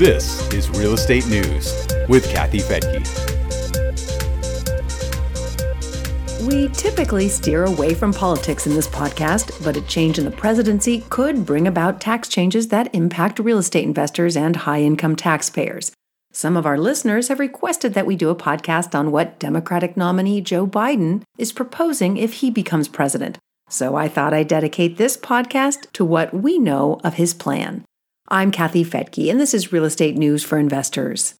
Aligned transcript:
This 0.00 0.50
is 0.54 0.70
Real 0.70 0.94
Estate 0.94 1.26
News 1.26 1.86
with 2.08 2.26
Kathy 2.30 2.60
Fettke. 2.60 3.06
We 6.46 6.68
typically 6.68 7.28
steer 7.28 7.66
away 7.66 7.92
from 7.92 8.14
politics 8.14 8.66
in 8.66 8.72
this 8.72 8.88
podcast, 8.88 9.62
but 9.62 9.76
a 9.76 9.82
change 9.82 10.18
in 10.18 10.24
the 10.24 10.30
presidency 10.30 11.04
could 11.10 11.44
bring 11.44 11.66
about 11.66 12.00
tax 12.00 12.30
changes 12.30 12.68
that 12.68 12.88
impact 12.94 13.40
real 13.40 13.58
estate 13.58 13.84
investors 13.84 14.38
and 14.38 14.56
high 14.56 14.80
income 14.80 15.16
taxpayers. 15.16 15.92
Some 16.32 16.56
of 16.56 16.64
our 16.64 16.78
listeners 16.78 17.28
have 17.28 17.38
requested 17.38 17.92
that 17.92 18.06
we 18.06 18.16
do 18.16 18.30
a 18.30 18.34
podcast 18.34 18.98
on 18.98 19.12
what 19.12 19.38
Democratic 19.38 19.98
nominee 19.98 20.40
Joe 20.40 20.66
Biden 20.66 21.24
is 21.36 21.52
proposing 21.52 22.16
if 22.16 22.32
he 22.40 22.50
becomes 22.50 22.88
president. 22.88 23.36
So 23.68 23.96
I 23.96 24.08
thought 24.08 24.32
I'd 24.32 24.48
dedicate 24.48 24.96
this 24.96 25.18
podcast 25.18 25.92
to 25.92 26.06
what 26.06 26.32
we 26.32 26.58
know 26.58 27.02
of 27.04 27.16
his 27.16 27.34
plan. 27.34 27.84
I'm 28.32 28.52
Kathy 28.52 28.84
Fettke, 28.84 29.28
and 29.28 29.40
this 29.40 29.52
is 29.52 29.72
Real 29.72 29.84
Estate 29.84 30.16
News 30.16 30.44
for 30.44 30.56
Investors. 30.56 31.34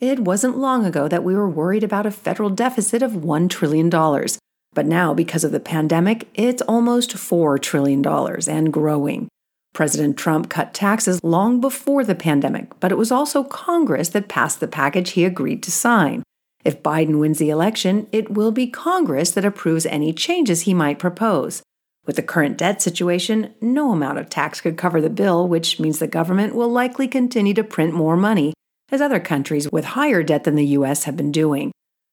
It 0.00 0.18
wasn't 0.18 0.58
long 0.58 0.84
ago 0.84 1.06
that 1.06 1.22
we 1.22 1.36
were 1.36 1.48
worried 1.48 1.84
about 1.84 2.04
a 2.04 2.10
federal 2.10 2.50
deficit 2.50 3.00
of 3.00 3.12
$1 3.12 3.48
trillion. 3.48 3.88
But 3.88 4.86
now, 4.86 5.14
because 5.14 5.44
of 5.44 5.52
the 5.52 5.60
pandemic, 5.60 6.28
it's 6.34 6.60
almost 6.62 7.14
$4 7.14 7.62
trillion 7.62 8.04
and 8.04 8.72
growing. 8.72 9.28
President 9.72 10.16
Trump 10.16 10.50
cut 10.50 10.74
taxes 10.74 11.22
long 11.22 11.60
before 11.60 12.02
the 12.02 12.16
pandemic, 12.16 12.72
but 12.80 12.90
it 12.90 12.98
was 12.98 13.12
also 13.12 13.44
Congress 13.44 14.08
that 14.08 14.26
passed 14.26 14.58
the 14.58 14.66
package 14.66 15.10
he 15.10 15.24
agreed 15.24 15.62
to 15.62 15.70
sign. 15.70 16.24
If 16.64 16.82
Biden 16.82 17.20
wins 17.20 17.38
the 17.38 17.50
election, 17.50 18.08
it 18.10 18.32
will 18.32 18.50
be 18.50 18.66
Congress 18.66 19.30
that 19.30 19.44
approves 19.44 19.86
any 19.86 20.12
changes 20.12 20.62
he 20.62 20.74
might 20.74 20.98
propose. 20.98 21.62
With 22.04 22.16
the 22.16 22.22
current 22.22 22.58
debt 22.58 22.82
situation, 22.82 23.54
no 23.60 23.92
amount 23.92 24.18
of 24.18 24.28
tax 24.28 24.60
could 24.60 24.76
cover 24.76 25.00
the 25.00 25.10
bill, 25.10 25.46
which 25.46 25.78
means 25.78 25.98
the 25.98 26.08
government 26.08 26.54
will 26.54 26.68
likely 26.68 27.06
continue 27.06 27.54
to 27.54 27.62
print 27.62 27.94
more 27.94 28.16
money, 28.16 28.54
as 28.90 29.00
other 29.00 29.20
countries 29.20 29.70
with 29.70 29.84
higher 29.84 30.22
debt 30.22 30.44
than 30.44 30.56
the 30.56 30.66
U.S. 30.66 31.04
have 31.04 31.16
been 31.16 31.30
doing. 31.30 31.70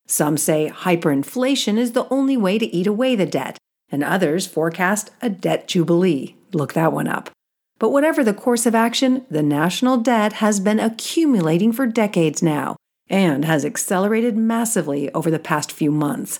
Some 0.08 0.38
say 0.38 0.72
hyperinflation 0.74 1.78
is 1.78 1.94
the 1.94 2.08
only 2.10 2.38
way 2.38 2.60
to 2.60 2.66
eat 2.68 2.88
away 2.88 3.16
the 3.16 3.26
debt, 3.26 3.58
and 3.92 4.04
others 4.04 4.46
forecast 4.46 5.10
a 5.22 5.30
debt 5.30 5.68
jubilee. 5.68 6.36
Look 6.54 6.74
that 6.74 6.94
one 6.94 7.08
up. 7.08 7.32
But 7.80 7.92
whatever 7.92 8.24
the 8.24 8.34
course 8.34 8.66
of 8.66 8.76
action, 8.76 9.26
the 9.30 9.44
national 9.44 9.98
debt 9.98 10.34
has 10.34 10.60
been 10.60 10.80
accumulating 10.80 11.72
for 11.72 11.88
decades 11.88 12.44
now 12.44 12.76
and 13.10 13.46
has 13.46 13.66
accelerated 13.66 14.38
massively 14.38 15.12
over 15.14 15.32
the 15.32 15.40
past 15.40 15.72
few 15.72 15.92
months. 15.92 16.40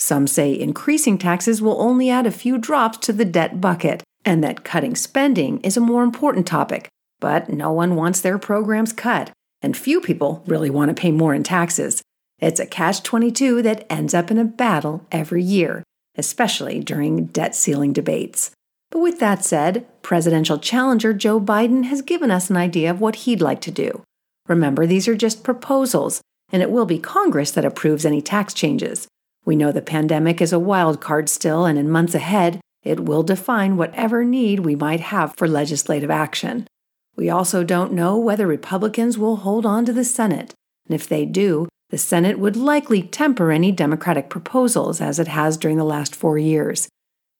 Some 0.00 0.26
say 0.26 0.58
increasing 0.58 1.18
taxes 1.18 1.60
will 1.60 1.78
only 1.78 2.08
add 2.08 2.26
a 2.26 2.30
few 2.30 2.56
drops 2.56 2.96
to 3.06 3.12
the 3.12 3.26
debt 3.26 3.60
bucket, 3.60 4.02
and 4.24 4.42
that 4.42 4.64
cutting 4.64 4.96
spending 4.96 5.60
is 5.60 5.76
a 5.76 5.80
more 5.80 6.02
important 6.02 6.46
topic. 6.46 6.88
But 7.20 7.50
no 7.50 7.70
one 7.70 7.96
wants 7.96 8.22
their 8.22 8.38
programs 8.38 8.94
cut, 8.94 9.30
and 9.60 9.76
few 9.76 10.00
people 10.00 10.42
really 10.46 10.70
want 10.70 10.88
to 10.88 10.98
pay 10.98 11.10
more 11.10 11.34
in 11.34 11.42
taxes. 11.42 12.00
It's 12.38 12.58
a 12.58 12.66
catch 12.66 13.02
22 13.02 13.60
that 13.60 13.84
ends 13.92 14.14
up 14.14 14.30
in 14.30 14.38
a 14.38 14.44
battle 14.44 15.06
every 15.12 15.42
year, 15.42 15.82
especially 16.16 16.80
during 16.80 17.26
debt 17.26 17.54
ceiling 17.54 17.92
debates. 17.92 18.52
But 18.90 19.00
with 19.00 19.20
that 19.20 19.44
said, 19.44 19.86
presidential 20.00 20.56
challenger 20.56 21.12
Joe 21.12 21.38
Biden 21.38 21.84
has 21.84 22.00
given 22.00 22.30
us 22.30 22.48
an 22.48 22.56
idea 22.56 22.90
of 22.90 23.02
what 23.02 23.16
he'd 23.16 23.42
like 23.42 23.60
to 23.60 23.70
do. 23.70 24.02
Remember, 24.48 24.86
these 24.86 25.06
are 25.06 25.14
just 25.14 25.44
proposals, 25.44 26.22
and 26.50 26.62
it 26.62 26.70
will 26.70 26.86
be 26.86 26.98
Congress 26.98 27.50
that 27.50 27.66
approves 27.66 28.06
any 28.06 28.22
tax 28.22 28.54
changes. 28.54 29.06
We 29.44 29.56
know 29.56 29.72
the 29.72 29.82
pandemic 29.82 30.40
is 30.40 30.52
a 30.52 30.58
wild 30.58 31.00
card 31.00 31.28
still, 31.28 31.64
and 31.64 31.78
in 31.78 31.90
months 31.90 32.14
ahead, 32.14 32.60
it 32.82 33.00
will 33.00 33.22
define 33.22 33.76
whatever 33.76 34.24
need 34.24 34.60
we 34.60 34.76
might 34.76 35.00
have 35.00 35.34
for 35.36 35.48
legislative 35.48 36.10
action. 36.10 36.66
We 37.16 37.28
also 37.28 37.64
don't 37.64 37.92
know 37.92 38.16
whether 38.16 38.46
Republicans 38.46 39.18
will 39.18 39.36
hold 39.36 39.66
on 39.66 39.84
to 39.86 39.92
the 39.92 40.04
Senate, 40.04 40.54
and 40.86 40.94
if 40.94 41.08
they 41.08 41.24
do, 41.26 41.68
the 41.90 41.98
Senate 41.98 42.38
would 42.38 42.56
likely 42.56 43.02
temper 43.02 43.50
any 43.50 43.72
Democratic 43.72 44.30
proposals 44.30 45.00
as 45.00 45.18
it 45.18 45.28
has 45.28 45.56
during 45.56 45.76
the 45.76 45.84
last 45.84 46.14
four 46.14 46.38
years. 46.38 46.88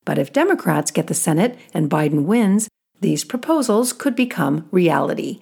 But 0.04 0.18
if 0.18 0.32
Democrats 0.32 0.90
get 0.90 1.06
the 1.06 1.14
Senate 1.14 1.58
and 1.72 1.88
Biden 1.88 2.24
wins, 2.24 2.68
these 3.00 3.24
proposals 3.24 3.92
could 3.92 4.16
become 4.16 4.68
reality. 4.70 5.40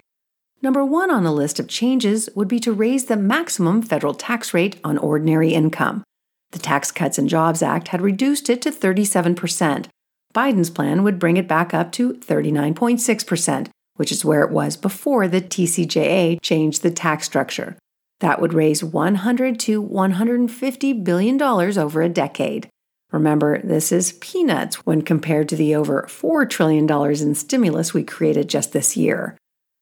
Number 0.60 0.84
one 0.84 1.10
on 1.10 1.24
the 1.24 1.32
list 1.32 1.58
of 1.58 1.68
changes 1.68 2.28
would 2.34 2.48
be 2.48 2.60
to 2.60 2.72
raise 2.72 3.06
the 3.06 3.16
maximum 3.16 3.80
federal 3.80 4.14
tax 4.14 4.52
rate 4.52 4.78
on 4.84 4.98
ordinary 4.98 5.54
income. 5.54 6.02
The 6.50 6.58
Tax 6.58 6.90
Cuts 6.90 7.18
and 7.18 7.28
Jobs 7.28 7.62
Act 7.62 7.88
had 7.88 8.00
reduced 8.00 8.48
it 8.48 8.62
to 8.62 8.70
37%. 8.70 9.86
Biden's 10.34 10.70
plan 10.70 11.02
would 11.02 11.18
bring 11.18 11.36
it 11.36 11.48
back 11.48 11.74
up 11.74 11.92
to 11.92 12.14
39.6%, 12.14 13.68
which 13.96 14.12
is 14.12 14.24
where 14.24 14.42
it 14.42 14.50
was 14.50 14.76
before 14.76 15.28
the 15.28 15.40
TCJA 15.40 16.40
changed 16.40 16.82
the 16.82 16.90
tax 16.90 17.26
structure. 17.26 17.76
That 18.20 18.40
would 18.40 18.54
raise 18.54 18.82
100 18.82 19.60
to 19.60 19.80
150 19.80 20.92
billion 20.92 21.36
dollars 21.36 21.78
over 21.78 22.02
a 22.02 22.08
decade. 22.08 22.68
Remember, 23.10 23.60
this 23.62 23.90
is 23.90 24.12
peanuts 24.20 24.84
when 24.84 25.02
compared 25.02 25.48
to 25.48 25.56
the 25.56 25.74
over 25.74 26.06
$4 26.08 26.48
trillion 26.48 26.90
in 26.90 27.34
stimulus 27.34 27.94
we 27.94 28.04
created 28.04 28.48
just 28.48 28.72
this 28.72 28.96
year. 28.96 29.36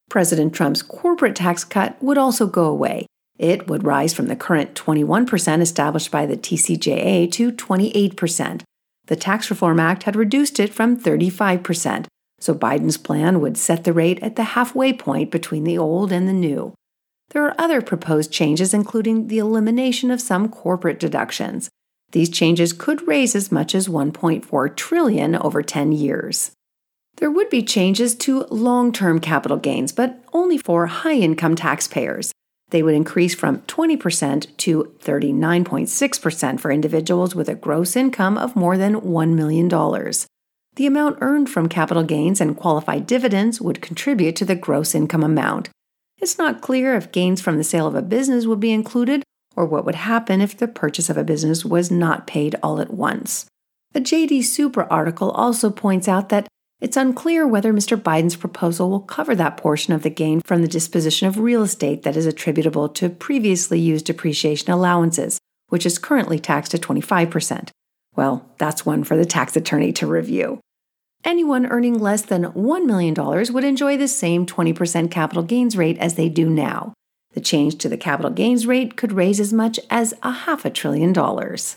President 0.09 0.53
Trump's 0.55 0.83
corporate 0.83 1.35
tax 1.35 1.65
cut 1.65 2.01
would 2.01 2.19
also 2.19 2.47
go 2.47 2.67
away, 2.67 3.07
it 3.39 3.69
would 3.69 3.85
rise 3.85 4.15
from 4.15 4.27
the 4.27 4.37
current 4.37 4.75
21% 4.75 5.61
established 5.61 6.11
by 6.11 6.27
the 6.27 6.37
TCJA 6.37 7.31
to 7.33 7.53
28%. 7.53 8.63
The 9.07 9.17
Tax 9.17 9.51
Reform 9.51 9.79
Act 9.79 10.05
had 10.05 10.17
reduced 10.17 10.59
it 10.59 10.73
from 10.73 10.99
35%, 10.99 12.07
so 12.41 12.55
Biden's 12.55 12.97
plan 12.97 13.41
would 13.41 13.57
set 13.57 13.85
the 13.85 13.93
rate 13.93 14.23
at 14.23 14.37
the 14.37 14.45
halfway 14.45 14.93
point 14.93 15.31
between 15.31 15.65
the 15.65 15.79
old 15.79 16.13
and 16.13 16.29
the 16.29 16.33
new. 16.33 16.75
There 17.31 17.45
are 17.45 17.55
other 17.59 17.83
proposed 17.83 18.33
changes, 18.33 18.73
including 18.73 19.29
the 19.29 19.39
elimination 19.39 20.11
of 20.11 20.21
some 20.21 20.49
corporate 20.49 21.01
deductions. 21.01 21.69
These 22.13 22.31
changes 22.31 22.73
could 22.73 23.07
raise 23.07 23.35
as 23.35 23.51
much 23.51 23.75
as 23.75 23.89
1.4 23.89 24.77
trillion 24.77 25.35
over 25.37 25.63
10 25.63 25.93
years. 25.93 26.53
There 27.17 27.31
would 27.31 27.51
be 27.51 27.63
changes 27.63 28.15
to 28.17 28.47
long-term 28.51 29.21
capital 29.21 29.57
gains, 29.57 29.91
but 29.93 30.23
only 30.33 30.59
for 30.59 30.87
high-income 30.87 31.57
taxpayers. 31.57 32.33
They 32.71 32.83
would 32.83 32.95
increase 32.95 33.35
from 33.35 33.59
20% 33.63 34.57
to 34.57 34.93
39.6% 34.99 36.61
for 36.61 36.71
individuals 36.71 37.35
with 37.35 37.49
a 37.49 37.55
gross 37.55 37.95
income 37.95 38.37
of 38.37 38.57
more 38.57 38.77
than 38.77 39.01
$1 39.01 39.35
million. 39.35 39.69
The 39.69 40.87
amount 40.87 41.19
earned 41.21 41.49
from 41.49 41.69
capital 41.69 42.03
gains 42.03 42.41
and 42.41 42.57
qualified 42.57 43.07
dividends 43.07 43.61
would 43.61 43.81
contribute 43.81 44.37
to 44.37 44.45
the 44.45 44.57
gross 44.57 44.95
income 44.95 45.23
amount. 45.23 45.71
It's 46.19 46.39
not 46.39 46.61
clear 46.61 46.95
if 46.95 47.13
gains 47.13 47.41
from 47.41 47.57
the 47.57 47.65
sale 47.65 47.87
of 47.87 47.95
a 47.95 48.03
business 48.03 48.47
would 48.47 48.61
be 48.61 48.73
included 48.73 49.23
or 49.55 49.65
what 49.65 49.85
would 49.85 49.95
happen 49.95 50.41
if 50.41 50.57
the 50.57 50.69
purchase 50.69 51.09
of 51.09 51.17
a 51.17 51.25
business 51.25 51.65
was 51.65 51.91
not 51.91 52.27
paid 52.27 52.57
all 52.63 52.81
at 52.81 52.93
once. 52.93 53.47
A 53.95 54.01
JD 54.01 54.45
Supra 54.45 54.87
article 54.91 55.31
also 55.31 55.71
points 55.71 56.09
out 56.09 56.29
that 56.29 56.47
it's 56.81 56.97
unclear 56.97 57.47
whether 57.47 57.73
Mr. 57.73 57.97
Biden's 57.97 58.37
proposal 58.37 58.91
will 58.91 59.01
cover 59.01 59.35
that 59.35 59.57
portion 59.57 59.95
of 59.95 60.03
the 60.03 60.11
gain 60.11 60.43
from 60.43 60.61
the 60.61 60.69
disposition 60.69 61.27
of 61.27 61.39
real 61.39 61.63
estate 61.63 62.03
that 62.03 62.17
is 62.17 62.27
attributable 62.27 62.89
to 62.91 63.09
previously 63.09 63.81
used 63.81 64.07
depreciation 64.07 64.71
allowances, 64.71 65.39
which 65.69 65.87
is 65.87 65.99
currently 65.99 66.39
taxed 66.39 66.75
at 66.75 66.83
25%. 66.83 67.71
Well, 68.15 68.51
that's 68.59 68.85
one 68.85 69.05
for 69.05 69.17
the 69.17 69.25
tax 69.25 69.57
attorney 69.57 69.93
to 69.95 70.07
review. 70.07 70.61
Anyone 71.25 71.67
earning 71.67 71.99
less 71.99 72.23
than 72.23 72.45
$1 72.45 72.87
million 72.87 73.15
would 73.53 73.65
enjoy 73.65 73.97
the 73.97 74.07
same 74.07 74.47
20% 74.47 75.11
capital 75.11 75.43
gains 75.43 75.77
rate 75.77 75.99
as 75.99 76.15
they 76.15 76.29
do 76.29 76.49
now. 76.49 76.93
The 77.33 77.41
change 77.41 77.79
to 77.79 77.89
the 77.89 77.97
capital 77.97 78.31
gains 78.31 78.67
rate 78.67 78.97
could 78.97 79.13
raise 79.13 79.41
as 79.41 79.53
much 79.53 79.81
as 79.91 80.15
a 80.23 80.31
half 80.31 80.65
a 80.65 80.71
trillion 80.71 81.13
dollars. 81.13 81.77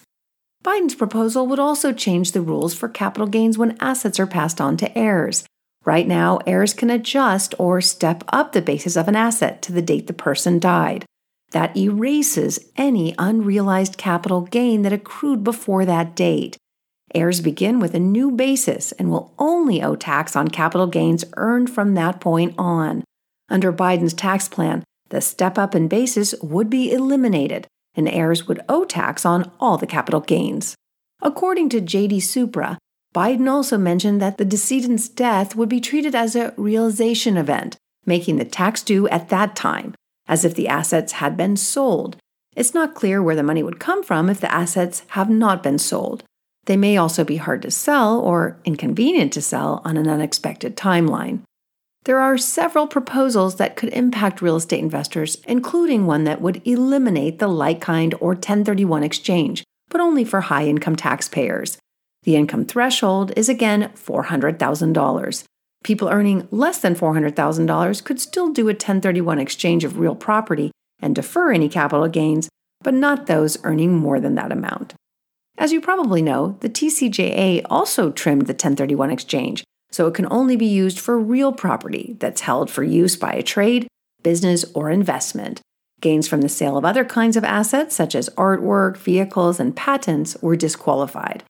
Biden's 0.63 0.95
proposal 0.95 1.47
would 1.47 1.59
also 1.59 1.93
change 1.93 2.31
the 2.31 2.41
rules 2.41 2.73
for 2.73 2.89
capital 2.89 3.27
gains 3.27 3.57
when 3.57 3.77
assets 3.79 4.19
are 4.19 4.27
passed 4.27 4.59
on 4.59 4.75
to 4.77 4.97
heirs. 4.97 5.45
Right 5.85 6.07
now, 6.07 6.39
heirs 6.45 6.73
can 6.73 6.89
adjust 6.89 7.55
or 7.57 7.79
step 7.79 8.23
up 8.27 8.51
the 8.51 8.61
basis 8.61 8.97
of 8.97 9.07
an 9.07 9.15
asset 9.15 9.61
to 9.63 9.71
the 9.71 9.81
date 9.81 10.07
the 10.07 10.13
person 10.13 10.59
died. 10.59 11.05
That 11.51 11.75
erases 11.75 12.59
any 12.75 13.15
unrealized 13.17 13.97
capital 13.97 14.41
gain 14.41 14.81
that 14.83 14.93
accrued 14.93 15.43
before 15.43 15.85
that 15.85 16.15
date. 16.15 16.57
Heirs 17.15 17.41
begin 17.41 17.79
with 17.79 17.95
a 17.95 17.99
new 17.99 18.29
basis 18.29 18.91
and 18.93 19.09
will 19.09 19.33
only 19.39 19.81
owe 19.81 19.95
tax 19.95 20.35
on 20.35 20.49
capital 20.49 20.85
gains 20.85 21.25
earned 21.37 21.69
from 21.69 21.95
that 21.95 22.19
point 22.19 22.53
on. 22.57 23.03
Under 23.49 23.73
Biden's 23.73 24.13
tax 24.13 24.47
plan, 24.47 24.83
the 25.09 25.21
step 25.21 25.57
up 25.57 25.73
in 25.73 25.87
basis 25.87 26.35
would 26.43 26.69
be 26.69 26.91
eliminated, 26.91 27.65
and 27.99 28.09
heirs 28.09 28.47
would 28.47 28.63
owe 28.67 28.85
tax 28.85 29.25
on 29.25 29.51
all 29.59 29.77
the 29.77 29.85
capital 29.85 30.21
gains. 30.21 30.75
According 31.21 31.69
to 31.69 31.81
JD 31.81 32.23
Supra, 32.23 32.79
Biden 33.13 33.47
also 33.47 33.77
mentioned 33.77 34.21
that 34.21 34.37
the 34.37 34.45
decedent's 34.45 35.09
death 35.09 35.55
would 35.55 35.69
be 35.69 35.81
treated 35.81 36.15
as 36.15 36.35
a 36.35 36.53
realization 36.57 37.37
event, 37.37 37.75
making 38.05 38.37
the 38.37 38.45
tax 38.45 38.81
due 38.81 39.07
at 39.09 39.29
that 39.29 39.55
time, 39.55 39.93
as 40.27 40.45
if 40.45 40.55
the 40.55 40.67
assets 40.67 41.13
had 41.13 41.35
been 41.35 41.57
sold. 41.57 42.17
It's 42.55 42.73
not 42.73 42.95
clear 42.95 43.21
where 43.21 43.35
the 43.35 43.43
money 43.43 43.61
would 43.61 43.79
come 43.79 44.01
from 44.01 44.29
if 44.29 44.39
the 44.39 44.51
assets 44.51 45.03
have 45.09 45.29
not 45.29 45.61
been 45.61 45.77
sold. 45.77 46.23
They 46.65 46.77
may 46.77 46.97
also 46.97 47.23
be 47.23 47.37
hard 47.37 47.61
to 47.63 47.71
sell 47.71 48.19
or 48.19 48.59
inconvenient 48.63 49.33
to 49.33 49.41
sell 49.41 49.81
on 49.83 49.97
an 49.97 50.07
unexpected 50.07 50.77
timeline. 50.77 51.41
There 52.05 52.19
are 52.19 52.37
several 52.37 52.87
proposals 52.87 53.55
that 53.55 53.75
could 53.75 53.89
impact 53.89 54.41
real 54.41 54.55
estate 54.55 54.79
investors, 54.79 55.37
including 55.47 56.05
one 56.05 56.23
that 56.23 56.41
would 56.41 56.65
eliminate 56.65 57.39
the 57.39 57.47
like 57.47 57.81
kind 57.81 58.15
or 58.21 58.29
1031 58.29 59.03
exchange, 59.03 59.63
but 59.89 60.01
only 60.01 60.23
for 60.23 60.41
high 60.41 60.65
income 60.65 60.95
taxpayers. 60.95 61.77
The 62.23 62.35
income 62.35 62.65
threshold 62.65 63.33
is 63.35 63.49
again 63.49 63.91
$400,000. 63.95 65.43
People 65.83 66.09
earning 66.09 66.47
less 66.51 66.79
than 66.79 66.95
$400,000 66.95 68.03
could 68.03 68.19
still 68.19 68.51
do 68.51 68.63
a 68.63 68.73
1031 68.73 69.39
exchange 69.39 69.83
of 69.83 69.97
real 69.97 70.15
property 70.15 70.71
and 71.01 71.15
defer 71.15 71.51
any 71.51 71.69
capital 71.69 72.07
gains, 72.07 72.49
but 72.81 72.93
not 72.93 73.27
those 73.27 73.57
earning 73.63 73.93
more 73.95 74.19
than 74.19 74.35
that 74.35 74.51
amount. 74.51 74.93
As 75.57 75.71
you 75.71 75.81
probably 75.81 76.21
know, 76.21 76.57
the 76.61 76.69
TCJA 76.69 77.65
also 77.69 78.11
trimmed 78.11 78.43
the 78.43 78.53
1031 78.53 79.11
exchange, 79.11 79.63
so 79.91 80.07
it 80.07 80.13
can 80.13 80.27
only 80.31 80.55
be 80.55 80.65
used 80.65 80.99
for 80.99 81.19
real 81.19 81.51
property 81.51 82.15
that's 82.19 82.41
held 82.41 82.69
for 82.69 82.83
use 82.83 83.15
by 83.15 83.33
a 83.33 83.43
trade, 83.43 83.87
business, 84.23 84.65
or 84.73 84.89
investment. 84.89 85.61
Gains 86.01 86.27
from 86.27 86.41
the 86.41 86.49
sale 86.49 86.77
of 86.77 86.85
other 86.85 87.03
kinds 87.03 87.35
of 87.35 87.43
assets, 87.43 87.95
such 87.95 88.15
as 88.15 88.29
artwork, 88.31 88.97
vehicles, 88.97 89.59
and 89.59 89.75
patents, 89.75 90.37
were 90.41 90.55
disqualified. 90.55 91.43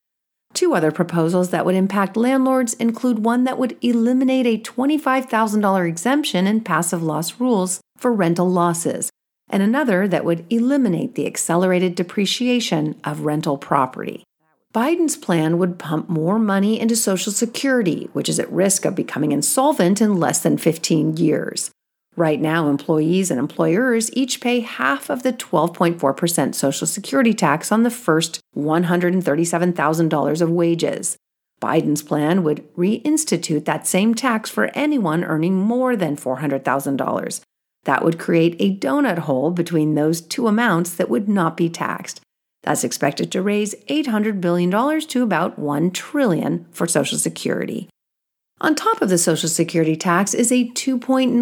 Two 0.53 0.73
other 0.73 0.91
proposals 0.91 1.51
that 1.51 1.65
would 1.65 1.75
impact 1.75 2.17
landlords 2.17 2.73
include 2.75 3.19
one 3.19 3.43
that 3.43 3.59
would 3.59 3.77
eliminate 3.81 4.47
a 4.47 4.57
$25,000 4.57 5.87
exemption 5.87 6.47
in 6.47 6.61
passive 6.61 7.03
loss 7.03 7.39
rules 7.39 7.79
for 7.97 8.11
rental 8.11 8.49
losses, 8.49 9.11
and 9.49 9.61
another 9.61 10.07
that 10.07 10.25
would 10.25 10.51
eliminate 10.51 11.13
the 11.13 11.27
accelerated 11.27 11.93
depreciation 11.93 12.99
of 13.03 13.21
rental 13.21 13.57
property. 13.57 14.23
Biden's 14.71 15.17
plan 15.17 15.57
would 15.57 15.79
pump 15.79 16.09
more 16.09 16.37
money 16.37 16.79
into 16.79 16.95
Social 16.95 17.31
Security, 17.31 18.07
which 18.13 18.29
is 18.29 18.39
at 18.39 18.51
risk 18.51 18.85
of 18.85 18.93
becoming 18.93 19.31
insolvent 19.31 19.99
in 19.99 20.19
less 20.19 20.41
than 20.41 20.59
15 20.59 21.17
years. 21.17 21.71
Right 22.15 22.39
now, 22.39 22.69
employees 22.69 23.31
and 23.31 23.39
employers 23.39 24.11
each 24.13 24.41
pay 24.41 24.59
half 24.59 25.09
of 25.09 25.23
the 25.23 25.33
12.4% 25.33 26.53
Social 26.53 26.85
Security 26.85 27.33
tax 27.33 27.71
on 27.71 27.81
the 27.81 27.89
first 27.89 28.41
$137,000 28.55 30.41
of 30.41 30.51
wages. 30.51 31.17
Biden's 31.59 32.03
plan 32.03 32.43
would 32.43 32.71
reinstitute 32.75 33.65
that 33.65 33.87
same 33.87 34.13
tax 34.13 34.51
for 34.51 34.69
anyone 34.75 35.23
earning 35.23 35.55
more 35.55 35.95
than 35.95 36.15
$400,000. 36.15 37.41
That 37.85 38.03
would 38.03 38.19
create 38.19 38.55
a 38.59 38.75
donut 38.77 39.19
hole 39.19 39.49
between 39.49 39.95
those 39.95 40.21
two 40.21 40.47
amounts 40.47 40.93
that 40.93 41.09
would 41.09 41.27
not 41.27 41.57
be 41.57 41.69
taxed. 41.69 42.21
That's 42.63 42.83
expected 42.83 43.31
to 43.31 43.41
raise 43.41 43.75
$800 43.89 44.41
billion 44.41 44.69
to 45.01 45.23
about 45.23 45.57
1 45.57 45.91
trillion 45.91 46.65
for 46.71 46.87
Social 46.87 47.17
Security. 47.17 47.89
On 48.61 48.75
top 48.75 49.01
of 49.01 49.09
the 49.09 49.17
Social 49.17 49.47
Security 49.47 49.95
tax 49.95 50.33
is 50.33 50.51
a 50.51 50.69
2.9% 50.69 51.37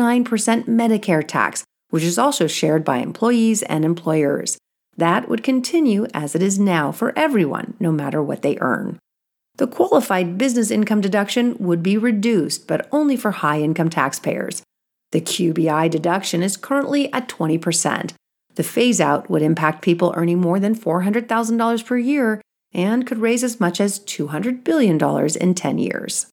Medicare 0.65 1.27
tax, 1.27 1.63
which 1.89 2.03
is 2.03 2.19
also 2.19 2.45
shared 2.45 2.85
by 2.85 2.97
employees 2.97 3.63
and 3.63 3.83
employers. 3.83 4.57
That 4.95 5.27
would 5.27 5.43
continue 5.43 6.05
as 6.13 6.35
it 6.35 6.43
is 6.43 6.59
now 6.59 6.91
for 6.91 7.17
everyone, 7.17 7.75
no 7.79 7.91
matter 7.91 8.21
what 8.21 8.43
they 8.43 8.57
earn. 8.59 8.99
The 9.57 9.67
qualified 9.67 10.37
business 10.37 10.69
income 10.69 11.01
deduction 11.01 11.55
would 11.59 11.81
be 11.81 11.97
reduced, 11.97 12.67
but 12.67 12.87
only 12.91 13.17
for 13.17 13.31
high 13.31 13.61
income 13.61 13.89
taxpayers. 13.89 14.61
The 15.11 15.21
QBI 15.21 15.89
deduction 15.89 16.43
is 16.43 16.57
currently 16.57 17.11
at 17.11 17.27
20%. 17.27 18.13
The 18.57 18.63
phase 18.63 18.99
out 18.99 19.29
would 19.29 19.43
impact 19.43 19.83
people 19.83 20.13
earning 20.15 20.41
more 20.41 20.59
than 20.59 20.75
$400,000 20.75 21.85
per 21.85 21.97
year 21.97 22.41
and 22.73 23.05
could 23.05 23.19
raise 23.19 23.43
as 23.43 23.59
much 23.59 23.79
as 23.79 23.99
$200 23.99 24.63
billion 24.63 24.99
in 25.39 25.53
10 25.53 25.77
years. 25.77 26.25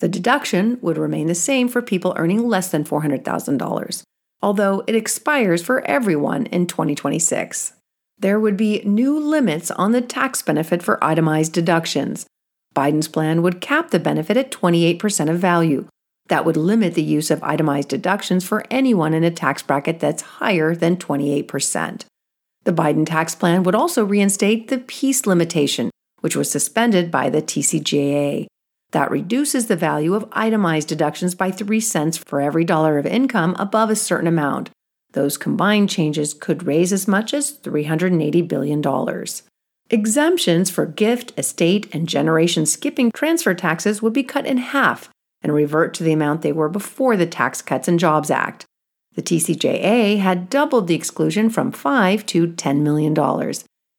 The 0.00 0.08
deduction 0.08 0.78
would 0.82 0.98
remain 0.98 1.28
the 1.28 1.36
same 1.36 1.68
for 1.68 1.80
people 1.80 2.14
earning 2.16 2.48
less 2.48 2.68
than 2.72 2.82
$400,000, 2.82 4.02
although 4.42 4.82
it 4.88 4.96
expires 4.96 5.62
for 5.62 5.86
everyone 5.86 6.46
in 6.46 6.66
2026. 6.66 7.74
There 8.18 8.40
would 8.40 8.56
be 8.56 8.82
new 8.84 9.16
limits 9.16 9.70
on 9.70 9.92
the 9.92 10.00
tax 10.00 10.42
benefit 10.42 10.82
for 10.82 11.02
itemized 11.02 11.52
deductions. 11.52 12.26
Biden's 12.74 13.06
plan 13.06 13.40
would 13.42 13.60
cap 13.60 13.92
the 13.92 14.00
benefit 14.00 14.36
at 14.36 14.50
28% 14.50 15.30
of 15.30 15.38
value. 15.38 15.86
That 16.28 16.44
would 16.44 16.56
limit 16.56 16.94
the 16.94 17.02
use 17.02 17.30
of 17.30 17.42
itemized 17.42 17.88
deductions 17.88 18.44
for 18.44 18.64
anyone 18.70 19.14
in 19.14 19.24
a 19.24 19.30
tax 19.30 19.62
bracket 19.62 19.98
that's 19.98 20.22
higher 20.22 20.74
than 20.74 20.96
28%. 20.96 22.04
The 22.64 22.72
Biden 22.72 23.06
tax 23.06 23.34
plan 23.34 23.62
would 23.62 23.74
also 23.74 24.04
reinstate 24.04 24.68
the 24.68 24.78
Pease 24.78 25.26
limitation, 25.26 25.90
which 26.20 26.36
was 26.36 26.50
suspended 26.50 27.10
by 27.10 27.30
the 27.30 27.40
TCJA. 27.40 28.46
That 28.90 29.10
reduces 29.10 29.66
the 29.66 29.76
value 29.76 30.14
of 30.14 30.28
itemized 30.32 30.88
deductions 30.88 31.34
by 31.34 31.50
3 31.50 31.80
cents 31.80 32.18
for 32.18 32.40
every 32.40 32.64
dollar 32.64 32.98
of 32.98 33.06
income 33.06 33.56
above 33.58 33.90
a 33.90 33.96
certain 33.96 34.26
amount. 34.26 34.70
Those 35.12 35.38
combined 35.38 35.88
changes 35.88 36.34
could 36.34 36.66
raise 36.66 36.92
as 36.92 37.08
much 37.08 37.32
as 37.32 37.58
$380 37.58 38.46
billion. 38.46 38.82
Exemptions 39.90 40.68
for 40.68 40.84
gift, 40.84 41.32
estate, 41.38 41.88
and 41.94 42.06
generation 42.06 42.66
skipping 42.66 43.10
transfer 43.12 43.54
taxes 43.54 44.02
would 44.02 44.12
be 44.12 44.22
cut 44.22 44.44
in 44.44 44.58
half 44.58 45.08
and 45.42 45.52
revert 45.52 45.94
to 45.94 46.04
the 46.04 46.12
amount 46.12 46.42
they 46.42 46.52
were 46.52 46.68
before 46.68 47.16
the 47.16 47.26
Tax 47.26 47.62
Cuts 47.62 47.88
and 47.88 47.98
Jobs 47.98 48.30
Act. 48.30 48.66
The 49.14 49.22
TCJA 49.22 50.18
had 50.18 50.48
doubled 50.48 50.86
the 50.86 50.94
exclusion 50.94 51.50
from 51.50 51.72
5 51.72 52.24
to 52.26 52.48
$10 52.48 52.80
million. 52.80 53.14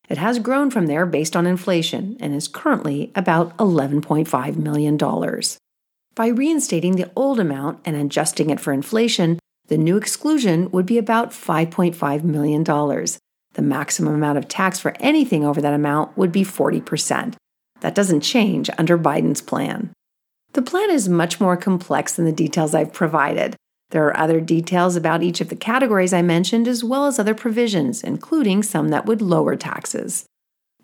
It 0.09 0.17
has 0.17 0.39
grown 0.39 0.71
from 0.71 0.87
there 0.87 1.05
based 1.05 1.35
on 1.35 1.45
inflation 1.45 2.17
and 2.19 2.33
is 2.33 2.47
currently 2.47 3.11
about 3.15 3.55
$11.5 3.57 4.55
million. 4.55 4.97
By 6.15 6.27
reinstating 6.27 6.95
the 6.95 7.11
old 7.15 7.39
amount 7.39 7.79
and 7.85 7.95
adjusting 7.95 8.49
it 8.49 8.59
for 8.59 8.73
inflation, 8.73 9.39
the 9.67 9.77
new 9.77 9.97
exclusion 9.97 10.71
would 10.71 10.85
be 10.85 10.97
about 10.97 11.31
$5.5 11.31 12.23
million. 12.23 12.63
The 12.63 13.61
maximum 13.61 14.15
amount 14.15 14.37
of 14.37 14.47
tax 14.47 14.79
for 14.79 14.95
anything 14.99 15.45
over 15.45 15.61
that 15.61 15.73
amount 15.73 16.17
would 16.17 16.31
be 16.31 16.43
40%. 16.43 17.35
That 17.81 17.95
doesn't 17.95 18.21
change 18.21 18.69
under 18.77 18.97
Biden's 18.97 19.41
plan. 19.41 19.93
The 20.53 20.61
plan 20.61 20.89
is 20.89 21.07
much 21.07 21.39
more 21.39 21.55
complex 21.55 22.15
than 22.15 22.25
the 22.25 22.31
details 22.31 22.73
I've 22.73 22.93
provided. 22.93 23.55
There 23.91 24.05
are 24.07 24.17
other 24.17 24.39
details 24.39 24.95
about 24.95 25.23
each 25.23 25.41
of 25.41 25.49
the 25.49 25.55
categories 25.55 26.13
I 26.13 26.21
mentioned, 26.21 26.67
as 26.67 26.83
well 26.83 27.05
as 27.05 27.17
other 27.19 27.33
provisions, 27.33 28.03
including 28.03 28.63
some 28.63 28.89
that 28.89 29.05
would 29.05 29.21
lower 29.21 29.55
taxes. 29.55 30.25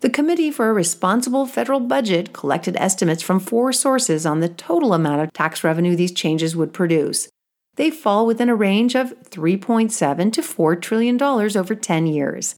The 0.00 0.10
Committee 0.10 0.50
for 0.50 0.68
a 0.68 0.74
Responsible 0.74 1.46
Federal 1.46 1.80
Budget 1.80 2.32
collected 2.32 2.76
estimates 2.76 3.22
from 3.22 3.40
four 3.40 3.72
sources 3.72 4.26
on 4.26 4.40
the 4.40 4.48
total 4.48 4.92
amount 4.92 5.22
of 5.22 5.32
tax 5.32 5.64
revenue 5.64 5.96
these 5.96 6.12
changes 6.12 6.54
would 6.54 6.72
produce. 6.72 7.28
They 7.76 7.90
fall 7.90 8.26
within 8.26 8.48
a 8.48 8.54
range 8.54 8.94
of 8.94 9.14
3.7 9.30 10.32
to 10.32 10.42
4 10.42 10.76
trillion 10.76 11.16
dollars 11.16 11.56
over 11.56 11.74
10 11.74 12.06
years. 12.06 12.56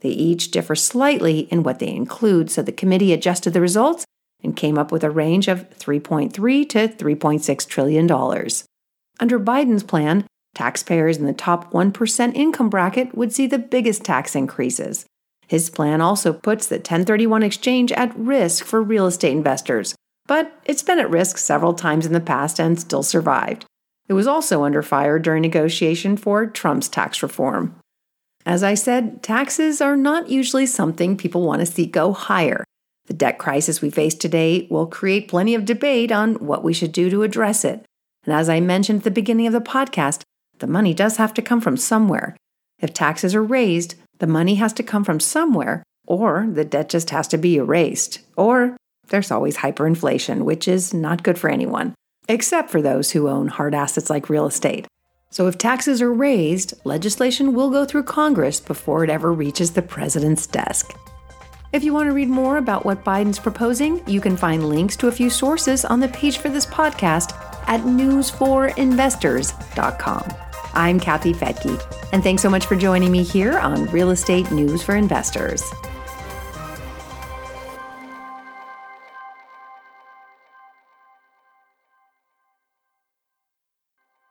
They 0.00 0.10
each 0.10 0.50
differ 0.50 0.74
slightly 0.74 1.40
in 1.50 1.62
what 1.62 1.78
they 1.78 1.88
include, 1.88 2.50
so 2.50 2.62
the 2.62 2.72
committee 2.72 3.12
adjusted 3.12 3.52
the 3.52 3.60
results 3.60 4.04
and 4.42 4.56
came 4.56 4.78
up 4.78 4.92
with 4.92 5.04
a 5.04 5.10
range 5.10 5.48
of 5.48 5.68
3.3 5.70 6.32
to 6.68 6.88
3.6 6.88 7.68
trillion 7.68 8.06
dollars. 8.06 8.64
Under 9.20 9.40
Biden's 9.40 9.82
plan, 9.82 10.26
taxpayers 10.54 11.16
in 11.16 11.26
the 11.26 11.32
top 11.32 11.72
1% 11.72 12.34
income 12.34 12.70
bracket 12.70 13.14
would 13.16 13.32
see 13.32 13.46
the 13.46 13.58
biggest 13.58 14.04
tax 14.04 14.34
increases. 14.34 15.06
His 15.46 15.70
plan 15.70 16.00
also 16.00 16.32
puts 16.32 16.66
the 16.66 16.76
1031 16.76 17.42
exchange 17.42 17.90
at 17.92 18.16
risk 18.16 18.64
for 18.64 18.82
real 18.82 19.06
estate 19.06 19.32
investors, 19.32 19.94
but 20.26 20.52
it's 20.66 20.82
been 20.82 20.98
at 20.98 21.10
risk 21.10 21.38
several 21.38 21.74
times 21.74 22.06
in 22.06 22.12
the 22.12 22.20
past 22.20 22.60
and 22.60 22.78
still 22.78 23.02
survived. 23.02 23.64
It 24.08 24.12
was 24.12 24.26
also 24.26 24.64
under 24.64 24.82
fire 24.82 25.18
during 25.18 25.42
negotiation 25.42 26.16
for 26.16 26.46
Trump's 26.46 26.88
tax 26.88 27.22
reform. 27.22 27.76
As 28.46 28.62
I 28.62 28.74
said, 28.74 29.22
taxes 29.22 29.80
are 29.80 29.96
not 29.96 30.30
usually 30.30 30.66
something 30.66 31.16
people 31.16 31.42
want 31.42 31.60
to 31.60 31.66
see 31.66 31.86
go 31.86 32.12
higher. 32.12 32.64
The 33.08 33.14
debt 33.14 33.38
crisis 33.38 33.80
we 33.80 33.88
face 33.88 34.14
today 34.14 34.66
will 34.70 34.86
create 34.86 35.28
plenty 35.28 35.54
of 35.54 35.64
debate 35.64 36.12
on 36.12 36.34
what 36.34 36.62
we 36.62 36.74
should 36.74 36.92
do 36.92 37.08
to 37.08 37.22
address 37.22 37.64
it. 37.64 37.82
And 38.24 38.34
as 38.34 38.50
I 38.50 38.60
mentioned 38.60 38.98
at 38.98 39.04
the 39.04 39.10
beginning 39.10 39.46
of 39.46 39.54
the 39.54 39.60
podcast, 39.62 40.20
the 40.58 40.66
money 40.66 40.92
does 40.92 41.16
have 41.16 41.32
to 41.34 41.42
come 41.42 41.62
from 41.62 41.78
somewhere. 41.78 42.36
If 42.80 42.92
taxes 42.92 43.34
are 43.34 43.42
raised, 43.42 43.94
the 44.18 44.26
money 44.26 44.56
has 44.56 44.74
to 44.74 44.82
come 44.82 45.04
from 45.04 45.20
somewhere, 45.20 45.82
or 46.06 46.46
the 46.52 46.66
debt 46.66 46.90
just 46.90 47.08
has 47.08 47.26
to 47.28 47.38
be 47.38 47.56
erased. 47.56 48.20
Or 48.36 48.76
there's 49.08 49.30
always 49.30 49.56
hyperinflation, 49.56 50.42
which 50.42 50.68
is 50.68 50.92
not 50.92 51.22
good 51.22 51.38
for 51.38 51.48
anyone, 51.48 51.94
except 52.28 52.68
for 52.68 52.82
those 52.82 53.12
who 53.12 53.26
own 53.26 53.48
hard 53.48 53.74
assets 53.74 54.10
like 54.10 54.28
real 54.28 54.46
estate. 54.46 54.86
So 55.30 55.46
if 55.46 55.56
taxes 55.56 56.02
are 56.02 56.12
raised, 56.12 56.74
legislation 56.84 57.54
will 57.54 57.70
go 57.70 57.86
through 57.86 58.02
Congress 58.02 58.60
before 58.60 59.02
it 59.02 59.08
ever 59.08 59.32
reaches 59.32 59.72
the 59.72 59.82
president's 59.82 60.46
desk. 60.46 60.94
If 61.70 61.84
you 61.84 61.92
want 61.92 62.08
to 62.08 62.14
read 62.14 62.30
more 62.30 62.56
about 62.56 62.86
what 62.86 63.04
Biden's 63.04 63.38
proposing, 63.38 64.00
you 64.08 64.22
can 64.22 64.38
find 64.38 64.70
links 64.70 64.96
to 64.96 65.08
a 65.08 65.12
few 65.12 65.28
sources 65.28 65.84
on 65.84 66.00
the 66.00 66.08
page 66.08 66.38
for 66.38 66.48
this 66.48 66.64
podcast 66.64 67.34
at 67.68 67.82
newsforinvestors.com. 67.82 70.34
I'm 70.72 70.98
Kathy 70.98 71.34
Fettke, 71.34 72.08
and 72.14 72.22
thanks 72.22 72.40
so 72.40 72.48
much 72.48 72.64
for 72.64 72.74
joining 72.74 73.12
me 73.12 73.22
here 73.22 73.58
on 73.58 73.84
Real 73.86 74.08
Estate 74.10 74.50
News 74.50 74.82
for 74.82 74.96
Investors. 74.96 75.62